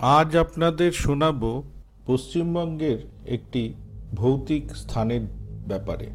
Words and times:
আজ 0.00 0.36
আপনাদের 0.36 0.92
শোনাব 0.92 1.62
পশ্চিমবঙ্গের 2.06 2.98
একটি 3.26 3.74
ভৌতিক 4.14 4.76
স্থানের 4.76 5.20
ব্যাপারে। 5.68 6.08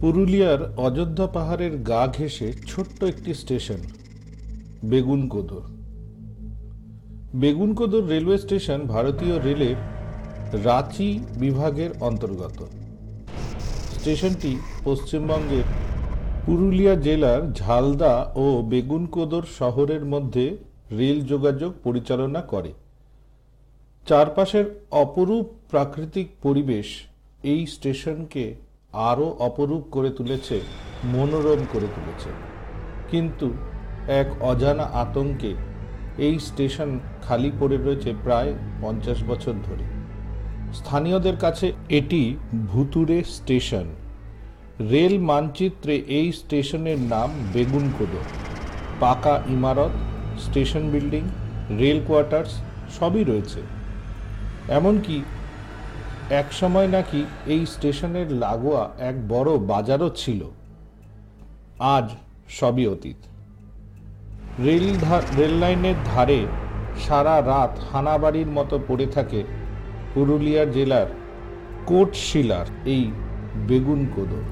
পুরুলিয়ার 0.00 0.58
অযোধ্যা 0.76 1.26
পাহাড়ের 1.26 1.78
গা 1.82 2.06
ঘেঁষে 2.06 2.52
ছোট্ট 2.66 3.04
একটি 3.04 3.34
station, 3.34 3.76
Begunkodar. 4.84 5.60
Begunkodar 7.34 8.06
railway 8.06 8.38
station 8.38 8.80
ভারতীয় 8.86 9.42
রেলের 9.42 9.76
রাঁচি 10.64 11.20
বিভাগের 11.40 11.90
অন্তর্গত। 12.00 12.58
স্টেশনটি 13.98 14.56
পশ্চিমবঙ্গের 14.84 15.64
পুরুলিয়া 16.46 16.94
জেলার 16.96 17.52
ঝালদা 17.52 18.32
ও 18.36 18.62
বেগুনকোদর 18.62 19.42
শহরের 19.58 20.04
মধ্যে 20.04 20.56
রেল 20.90 21.20
যোগাযোগ 21.22 21.74
পরিচালনা 21.84 22.40
করে। 22.40 22.72
চারপাশের 24.08 24.64
অপরূপ 24.90 25.46
প্রাকৃতিক 25.70 26.26
পরিবেশ 26.42 27.06
এই 27.42 27.66
স্টেশনকে 27.66 28.54
আরও 28.92 29.36
অপরূপ 29.38 29.82
করে 29.90 30.10
তুলেছে, 30.10 30.60
মনোরম 31.04 31.60
করে 31.72 31.86
তুলেছে। 31.86 32.30
কিন্তু 33.10 33.52
এক 34.08 34.28
অজানা 34.40 34.84
আতঙ্কে 34.84 35.54
এই 36.18 36.38
স্টেশন 36.38 36.98
খালি 37.22 37.50
পড়ে 37.60 37.76
রয়েছে 37.76 38.14
প্রায় 38.24 38.54
পঞ্চাশ 38.80 39.24
বছর 39.24 39.52
ধরে। 39.52 39.84
স্থানীয়দের 40.72 41.36
কাছে 41.36 41.72
এটি 41.88 42.36
ভুতুরে 42.66 43.24
স্টেশন। 43.24 43.86
রেল 44.90 45.18
মানচিত্রে 45.18 45.94
এই 45.96 46.32
স্টেশনের 46.32 46.98
নাম 46.98 47.30
বেগুনকোদো 47.52 48.20
পাকা 49.00 49.42
ইমারত 49.48 49.92
স্টেশন 50.38 50.84
বিল্ডিং, 50.90 51.24
রেল 51.78 52.00
কোয়ার্টার্স 52.06 52.52
সবই 52.98 53.24
রয়েছে। 53.24 53.60
এমনকি 54.68 55.22
এক 56.30 56.52
সময় 56.52 56.88
নাকি 56.88 57.20
এই 57.46 57.66
স্টেশনের 57.66 58.32
লাগোয়া 58.32 58.90
এক 58.98 59.16
বড় 59.28 59.50
বাজারও 59.58 60.10
ছিল। 60.10 60.40
আজ 61.78 62.06
সবই 62.48 62.86
অতীত। 62.86 63.16
রেল 64.64 64.86
রেল 65.38 65.54
লাইনের 65.58 65.94
ধারে 66.04 66.46
সারা 67.06 67.36
রাত 67.42 67.72
হানাবাড়ির 67.92 68.46
মতো 68.46 68.80
পড়ে 68.88 69.06
থাকে 69.06 69.44
পুরুলিয়া 70.14 70.64
জেলার 70.64 71.06
কোটশিলার 71.86 72.66
এই 72.84 73.10
বেগুনকোদর 73.68 74.44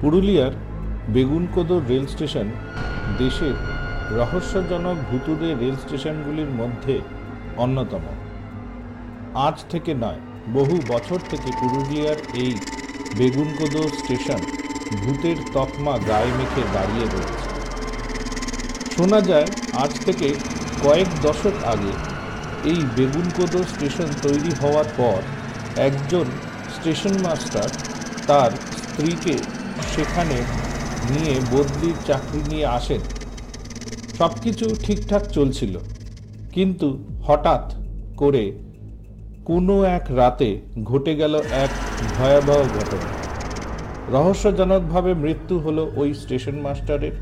পুরুলিয়ার 0.00 0.52
বেগুনকোদর 1.08 1.80
রেল 1.88 2.06
স্টেশন 2.06 2.46
দেশের 3.18 3.54
রহস্যজনক 4.10 4.96
ভুতুরে 5.10 5.54
রেল 5.54 5.76
স্টেশনগুলির 5.76 6.50
মধ্যে 6.50 7.00
অন্যতম। 7.56 8.04
আজ 9.34 9.64
থেকে 9.68 9.94
নয়, 9.94 10.20
বহু 10.52 10.80
বছর 10.88 11.18
থেকে 11.30 11.50
পুরুলিয়ার 11.60 12.16
এই 12.32 12.60
বেগুনকোদো 13.14 13.90
স্টেশন 13.90 14.40
ভূতের 14.92 15.36
তকমা 15.52 15.98
গায়ে 15.98 16.32
মেখে 16.38 16.62
দাঁড়িয়ে 16.72 17.06
রয়েছে। 17.06 17.50
শোনা 18.96 19.20
যায়, 19.20 19.46
আজ 19.72 19.92
থেকে 20.06 20.34
কয়েক 20.82 21.06
দশক 21.22 21.56
আগে 21.64 21.92
এই 22.64 22.80
বেগুনকোদো 22.96 23.64
স্টেশন 23.64 24.08
তৈরি 24.22 24.52
হওয়ার 24.60 24.84
পর 24.96 25.20
একজন 25.76 26.26
স্টেশন 26.76 27.14
মাস্টার 27.22 27.68
তার 28.26 28.50
স্ত্রীকে 28.76 29.38
সেখানে 29.94 30.44
নিয়ে 31.10 31.40
বদলির 31.50 31.94
চাকরি 32.06 32.40
নিয়ে 32.48 32.66
আসেন। 32.66 33.00
সব 34.18 34.30
কিছু 34.42 34.74
ঠিকঠাক 34.82 35.22
চলছিল। 35.22 35.78
কিন্তু 36.52 37.04
হঠাৎ 37.24 37.74
করে 38.16 38.52
কোনো 39.44 39.82
এক 39.82 40.06
রাতে 40.10 40.60
ঘটে 40.84 41.16
গেল 41.16 41.34
এক 41.34 41.70
ভয়াবহ 42.18 42.62
ঘটনা। 42.62 43.16
রহস্যজনকভাবে 44.08 45.14
মৃত্যু 45.14 45.58
হলো 45.58 45.92
ওই 45.96 46.14
স্টেশন 46.14 46.60
মাস্টারের 46.60 47.12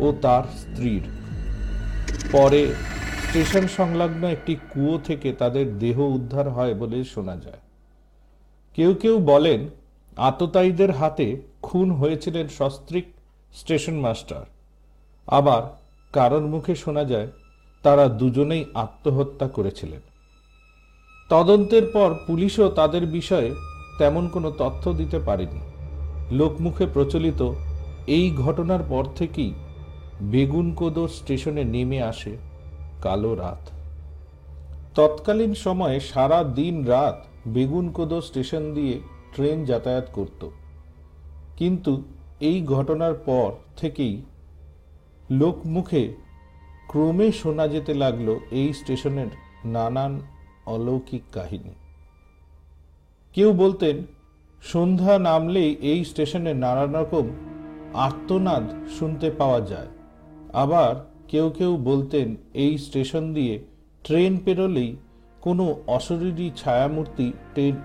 ও 0.00 0.12
তার 0.22 0.42
স্ত্রীর। 0.58 1.02
পরে 2.32 2.74
স্টেশন 3.28 3.66
সংলগ্ন 3.66 4.24
একটি 4.24 4.54
কুয়ো 4.54 5.00
থেকে 5.04 5.32
তাদের 5.32 5.78
দেহ 5.78 6.00
উদ্ধার 6.00 6.48
হয় 6.48 6.74
বলে 6.74 7.04
শোনা 7.04 7.36
যায়। 7.36 7.58
কেউ 8.74 8.94
কেউ 8.94 9.18
বলেন, 9.18 9.68
আততায়ীদের 10.16 10.90
হাতে 10.90 11.42
খুন 11.62 11.90
হয়েছিলেন 11.90 12.48
সস্ত্রিক 12.48 13.04
স্টেশন 13.54 13.94
মাস্টার। 13.94 14.40
আবার 15.26 15.77
কারোর 16.12 16.44
মুখে 16.46 16.74
শোনা 16.74 17.04
যায়, 17.04 17.28
তারা 17.82 18.08
দুজনেই 18.08 18.64
আত্মহত্যা 18.74 19.48
করেছিলেন। 19.48 20.00
তদন্তের 21.30 21.84
পর 21.92 22.10
পুলিশও 22.26 22.68
তাদের 22.68 23.06
বিষয়ে 23.06 23.54
তেমন 23.98 24.28
কোনো 24.28 24.50
তথ্য 24.50 24.92
দিতে 24.92 25.18
পারেনি। 25.18 25.60
লোকমুখে 26.30 26.86
প্রচলিত 26.86 27.40
এই 28.06 28.26
ঘটনার 28.36 28.82
পর 28.88 29.04
থেকেই 29.16 29.52
বেগুনকোদো 30.22 31.08
স্টেশনে 31.08 31.64
নেমে 31.64 32.02
আসে 32.02 32.36
কালো 33.02 33.34
রাত। 33.34 33.62
তৎকালীন 34.94 35.54
সময়ে 35.54 36.00
সারা 36.00 36.44
দিন 36.44 36.84
রাত 36.84 37.16
বেগুনকোদো 37.48 38.20
স্টেশন 38.20 38.74
দিয়ে 38.74 39.00
ট্রেন 39.34 39.64
যাতায়াত 39.64 40.06
করত। 40.12 40.50
কিন্তু 41.56 42.02
এই 42.40 42.58
ঘটনার 42.62 43.14
পর 43.14 43.48
থেকেই 43.76 44.22
লোকমুখে 45.30 46.14
ক্রমে 46.88 47.32
শোনা 47.32 47.68
যেতে 47.68 47.94
লাগল 47.94 48.38
এই 48.50 48.72
স্টেশনের 48.72 49.26
নানান 49.64 50.20
অলৌকিক 50.66 51.22
কাহিনী। 51.32 51.70
কেউ 53.34 53.52
বলতেন, 53.52 54.02
সন্ধ্যা 54.62 55.18
নামলেই 55.18 55.76
এই 55.80 56.04
স্টেশনে 56.04 56.54
নানান 56.54 56.94
রকম 56.94 57.28
আর্তনাদ 57.94 58.62
শুনতে 58.98 59.30
পাওয়া 59.30 59.60
যায়। 59.60 59.86
আবার 60.52 61.12
কেউ 61.28 61.50
কেউ 61.50 61.76
বলতেন, 61.76 62.36
এই 62.54 62.78
স্টেশন 62.78 63.34
দিয়ে 63.34 63.64
ট্রেন 64.04 64.36
পেরোলেই 64.44 64.96
কোনো 65.40 65.82
অশরীরী 65.86 66.50
ছায়ামূর্তি 66.56 67.32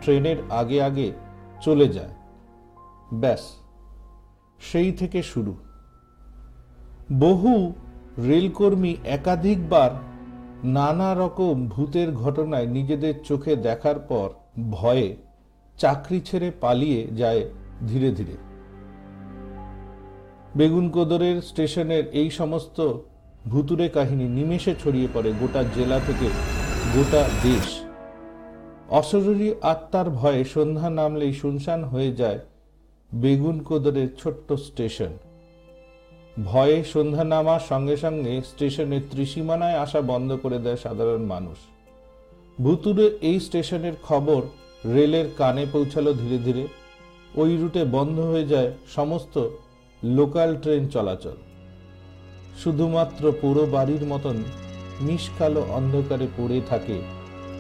ট্রেনের 0.02 0.38
আগে 0.50 0.82
আগে 0.82 1.12
চলে 1.62 1.88
যায়। 1.88 2.14
ব্যাস, 3.14 3.60
সেই 4.60 4.92
থেকে 4.92 5.24
শুরু। 5.24 5.56
বহু 7.12 7.74
রেলকর্মী 8.28 8.96
একাধিকবার 9.04 9.92
নানা 10.64 11.16
রকম 11.16 11.68
ভূতের 11.68 12.12
ঘটনায় 12.12 12.68
নিজেদের 12.68 13.14
চোখে 13.24 13.56
দেখার 13.56 14.00
পর 14.00 14.30
ভয়ে 14.72 15.16
চাকরি 15.78 16.22
ছেড়ে 16.22 16.52
পালিয়ে 16.62 17.08
যায় 17.08 17.50
ধীরে 17.88 18.12
ধীরে। 18.12 18.34
বেগুনকোদরের 20.56 21.42
স্টেশনের 21.42 22.08
এই 22.08 22.30
সমস্ত 22.30 22.94
ভুতুরে 23.48 23.90
কাহিনী 23.90 24.24
নিমেষে 24.24 24.76
ছড়িয়ে 24.84 25.08
পড়ে 25.14 25.34
গোটা 25.40 25.64
জেলা 25.64 26.00
থেকে 26.00 26.30
গোটা 26.96 27.26
দেশ। 27.44 27.82
অশরীরী 28.90 29.54
আত্মার 29.62 30.10
ভয়ে 30.10 30.44
সন্ধ্যা 30.44 30.90
নামলেই 30.90 31.34
শুনশান 31.34 31.84
হয়ে 31.84 32.12
যায় 32.12 32.40
বেগুনকোদরের 33.14 34.08
ছোট্ট 34.18 34.54
স্টেশন। 34.54 35.33
ভয়ে 36.38 36.84
সন্ধ্যা 36.84 37.24
নামার 37.24 37.60
সঙ্গে 37.60 37.98
সঙ্গে 37.98 38.42
স্টেশনের 38.42 39.02
ত্রিসীমানায় 39.12 39.78
আসা 39.78 40.02
বন্ধ 40.02 40.38
করে 40.44 40.60
দেয় 40.60 40.76
সাধারণ 40.76 41.22
মানুষ। 41.24 41.58
ভুতুরে 42.64 43.18
এই 43.22 43.40
স্টেশনের 43.40 43.94
খবর 44.04 44.42
রেলের 44.86 45.26
কানে 45.38 45.66
পৌঁছালো 45.72 46.14
ধীরে 46.14 46.38
ধীরে। 46.38 46.68
ওই 47.36 47.58
রুটে 47.58 47.86
বন্ধ 47.86 48.20
হয়ে 48.20 48.48
যায় 48.48 48.72
সমস্ত 48.96 49.48
লোকাল 50.04 50.56
ট্রেন 50.56 50.88
চলাচল। 50.88 51.36
শুধুমাত্র 52.64 53.34
পুরো 53.42 53.66
বাড়ির 53.66 54.06
মতন 54.06 54.44
মিসকালো 55.02 55.62
অন্ধকারে 55.72 56.28
পড়ে 56.38 56.62
থাকে 56.70 57.02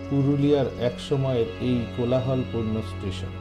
পুরুলিয়ার 0.09 0.65
এক 0.81 0.99
সময়ের 1.09 1.45
এই 1.61 1.85
কোলাহলপূর্ণ 1.97 2.81
স্টেশন। 2.81 3.33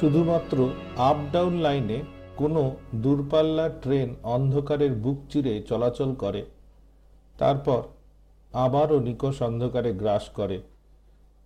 শুধুমাত্র 0.00 0.68
আপ 0.96 1.16
ডাউন 1.32 1.54
লাইনে 1.54 2.02
কোনো 2.40 2.62
দূরপাল্লার 2.94 3.72
ট্রেন 3.82 4.08
অন্ধকারের 4.34 4.92
বুক 5.04 5.18
চিরে 5.30 5.54
চলাচল 5.68 6.10
করে। 6.14 6.42
তারপর 7.38 7.80
আবারও 8.52 8.98
নিকষ 9.00 9.36
অন্ধকারে 9.42 9.90
গ্রাস 9.92 10.24
করে 10.38 10.56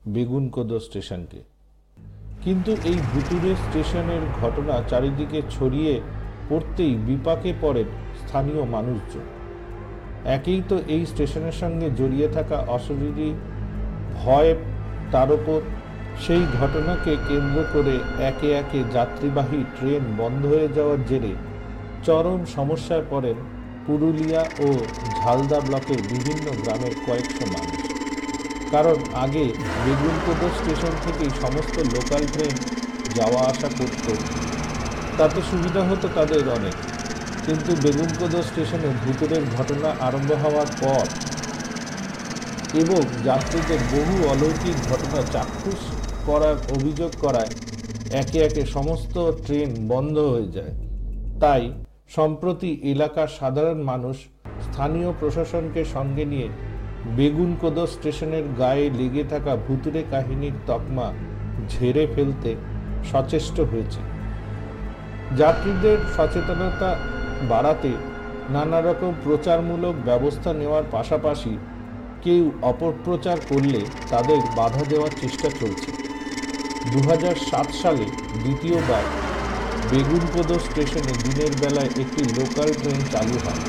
বেগুনকোদো 0.06 0.78
স্টেশনকে। 0.86 1.40
কিন্তু 2.44 2.72
এই 2.84 2.98
ভুতুরে 3.10 3.52
স্টেশনের 3.64 4.22
ঘটনা 4.40 4.74
চারিদিকে 4.90 5.38
ছড়িয়ে 5.50 5.94
পড়তেই 6.48 6.94
বিপাকে 7.06 7.50
পড়েন 7.60 7.88
স্থানীয় 8.20 8.62
মানুষজন। 8.64 9.26
একেই 10.36 10.60
তো 10.68 10.76
এই 10.94 11.02
স্টেশনের 11.06 11.56
সঙ্গে 11.62 11.86
জড়িয়ে 11.90 12.28
থাকা 12.28 12.58
অশরীরী 12.76 13.30
ভয় 14.20 14.50
তার 15.12 15.28
ওপর 15.32 15.58
সেই 16.20 16.46
ঘটনাকে 16.60 17.16
কেন্দ্র 17.28 17.64
করে 17.72 17.98
একে 18.22 18.52
একে 18.52 18.84
যাত্রীবাহী 18.92 19.64
ট্রেন 19.78 20.02
বন্ধ 20.18 20.46
হয়ে 20.46 20.68
যাওয়ার 20.68 20.98
জেরে 21.08 21.34
চরম 22.06 22.44
সমস্যায় 22.56 23.02
পড়েন 23.10 23.34
পুরুলিয়া 23.86 24.44
ও 24.60 24.76
ঝালদা 25.22 25.60
ব্লকের 25.60 25.96
বিভিন্ন 25.96 26.62
গ্রামের 26.64 26.94
কয়েকশো 27.06 27.46
মানুষ। 27.46 27.80
কারণ 28.70 28.96
আগে 29.14 29.44
বেগুনকোদো 29.84 30.48
স্টেশন 30.48 30.92
থেকেই 31.04 31.30
সমস্ত 31.40 31.78
লোকাল 31.78 32.26
ট্রেন 32.32 32.54
যাওয়া 33.14 33.40
আসা 33.40 33.68
করত। 33.78 34.06
তাতে 35.18 35.42
সুবিধা 35.50 35.82
হতো 35.82 36.08
তাদের 36.14 36.48
অনেক। 36.48 36.76
কিন্তু 37.46 37.76
বেগুনকোদো 37.82 38.42
স্টেশনে 38.42 38.88
ভূতের 39.04 39.42
ঘটনা 39.56 39.94
আরম্ভ 40.00 40.32
হওয়ার 40.32 40.66
পর 40.80 41.06
এবং 42.74 43.00
যাত্রীদের 43.24 43.78
বহু 43.78 44.28
অলৌকিক 44.28 44.76
ঘটনা 44.90 45.22
চাক্ষুষ 45.32 46.01
করার 46.26 46.56
অভিযোগ 46.76 47.10
করায় 47.20 47.52
একে 48.12 48.38
একে 48.38 48.62
সমস্ত 48.66 49.14
ট্রেন 49.44 49.70
বন্ধ 49.88 50.18
হয়ে 50.18 50.52
যায়। 50.52 50.74
তাই 51.40 51.72
সম্প্রতি 52.08 52.70
এলাকার 52.82 53.28
সাধারণ 53.40 53.78
মানুষ 53.82 54.16
স্থানীয় 54.62 55.10
প্রশাসনকে 55.20 55.82
সঙ্গে 55.84 56.24
নিয়ে 56.24 56.48
বেগুনকোদো 57.16 57.86
স্টেশনের 57.86 58.44
গায়ে 58.58 58.90
লেগে 58.90 59.24
থাকা 59.24 59.52
ভুতুরে 59.56 60.02
কাহিনীর 60.10 60.52
তকমা 60.66 61.08
ঝেড়ে 61.68 62.04
ফেলতে 62.14 62.50
সচেষ্ট 63.12 63.56
হয়েছে। 63.60 64.00
যাত্রীদের 65.36 65.98
সচেতনতা 66.16 66.90
বাড়াতে 67.48 67.90
নানা 68.50 68.78
রকম 68.80 69.12
প্রচারমূলক 69.24 69.94
ব্যবস্থা 70.04 70.50
নেওয়ার 70.52 70.84
পাশাপাশি 70.90 71.52
কেউ 72.22 72.44
অপপ্রচার 72.62 73.36
করলে 73.48 73.80
তাদের 74.10 74.40
বাধা 74.56 74.82
দেওয়ার 74.88 75.12
চেষ্টা 75.20 75.48
চলছে। 75.60 75.90
দু 76.90 77.00
হাজার 77.00 77.34
সাত 77.50 77.68
সালে 77.82 78.06
দ্বিতীয়বার 78.42 79.04
বেগুনপোদো 79.90 80.56
স্টেশনে 80.58 81.14
দিনের 81.24 81.52
বেলায় 81.60 81.90
একটি 82.02 82.22
লোকাল 82.38 82.68
ট্রেন 82.80 83.00
চালু 83.12 83.36
হয়। 83.44 83.62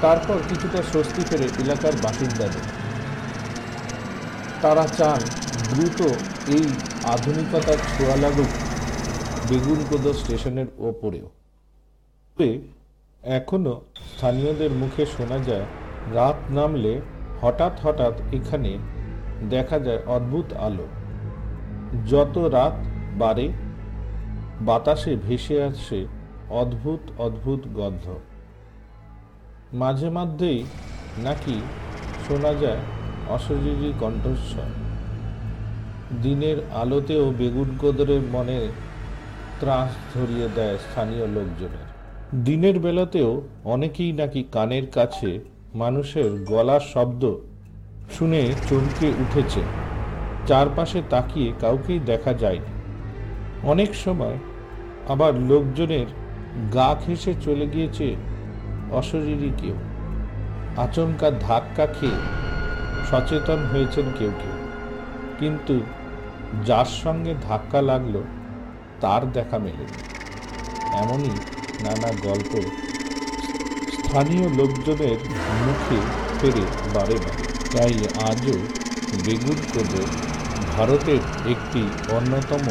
তারপর 0.00 0.38
কিছুটা 0.48 0.82
স্বস্তি 0.82 1.22
ফেরে 1.30 1.46
এলাকার 1.58 1.92
বাসিন্দাদের। 2.02 2.66
তারা 4.62 4.84
চান 4.98 5.20
দ্রুত 5.70 6.00
এই 6.48 6.66
আধুনিকতার 7.14 7.78
ছোঁয়া 7.90 8.16
লাগুক 8.16 8.50
বেগুনপোদো 9.48 10.12
স্টেশনের 10.12 10.68
ওপরেও। 10.78 11.28
এখনও 13.22 13.80
স্থানীয়দের 14.10 14.70
মুখে 14.70 15.06
শোনা 15.06 15.38
যায়, 15.38 15.66
রাত 16.14 16.38
নামলে 16.50 17.00
হঠাৎ 17.42 17.72
হঠাৎ 17.82 18.14
এখানে 18.32 18.70
দেখা 19.50 19.78
যায় 19.78 20.00
অদ্ভুত 20.06 20.48
আলো। 20.66 20.86
যত 22.08 22.38
রাত 22.38 22.72
বাড়ে, 23.18 23.52
বাতাসে 24.60 25.16
ভেসে 25.16 25.62
আসে 25.62 26.06
অদ্ভুত 26.50 27.00
অদ্ভুত 27.18 27.60
গন্ধ। 27.74 28.14
মাঝে 29.72 30.10
মধ্যেই 30.10 30.64
নাকি 31.18 31.60
শোনা 32.28 32.54
যায় 32.54 32.78
অশরীরী 33.28 33.92
কণ্ঠস্বর। 34.00 34.70
দিনের 36.22 36.56
আলোতেও 36.74 37.32
বেগুন 37.38 37.76
কোদরের 37.78 38.20
মনে 38.32 38.68
ত্রাস 39.60 39.90
ধরিয়ে 40.14 40.48
দেয় 40.56 40.78
স্থানীয় 40.78 41.26
লোকজনের। 41.26 41.86
দিনের 42.44 42.78
বেলাতেও 42.78 43.42
অনেকেই 43.64 44.12
নাকি 44.12 44.44
কানের 44.52 44.86
কাছে 44.90 45.40
মানুষের 45.74 46.44
গলার 46.44 46.80
শব্দ 46.80 47.22
শুনে 48.18 48.52
চমকে 48.68 49.08
উঠেছে। 49.08 49.89
চারপাশে 50.46 51.02
তাকিয়ে 51.10 51.52
কাউকেই 51.60 51.98
দেখা 51.98 52.32
যায়নি। 52.32 52.80
অনেক 53.62 53.94
সময় 53.94 54.38
আবার 55.08 55.34
লোকজনের 55.34 56.06
গা 56.74 56.96
ঘেঁষে 57.06 57.34
চলে 57.40 57.66
গিয়েছে 57.66 58.16
অশরীরী 58.90 59.50
কেউ। 59.56 59.74
আচমকা 60.76 61.30
ধাক্কা 61.30 61.86
খেয়ে 61.86 62.40
সচেতন 63.10 63.58
হয়েছেন 63.72 64.04
কেউ 64.18 64.30
কেউ। 64.30 64.52
কিন্তু 65.38 65.80
যার 66.66 66.84
সঙ্গে 66.84 67.34
ধাক্কা 67.42 67.82
লাগল, 67.82 68.22
তার 69.00 69.32
দেখা 69.32 69.58
মেলেনি। 69.58 70.20
এমনই 70.98 71.30
নানা 71.84 72.12
গল্প 72.22 72.60
স্থানীয় 73.90 74.48
লোকজনের 74.48 75.16
মুখে 75.66 75.96
ফেরে 76.40 76.66
বারে 76.94 77.14
বারে। 77.14 77.78
তাই 77.78 77.94
আজও 78.30 78.52
বেগুনকোদো 79.26 80.29
ভারতের 80.80 81.22
একটি 81.44 81.82
অন্যতম 82.08 82.64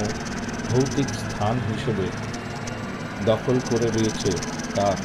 ভৌতিক 0.68 1.10
স্থান 1.16 1.56
হিসেবে 1.70 2.08
দখল 3.22 3.58
করে 3.70 3.88
রয়েছে 3.90 4.32
তার 4.76 4.98